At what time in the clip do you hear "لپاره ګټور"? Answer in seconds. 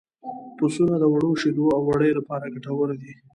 2.19-2.89